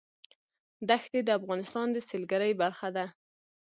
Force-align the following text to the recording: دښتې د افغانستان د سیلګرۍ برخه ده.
دښتې 0.89 1.19
د 1.23 1.29
افغانستان 1.39 1.87
د 1.91 1.97
سیلګرۍ 2.09 2.51
برخه 2.61 2.87
ده. 2.95 3.05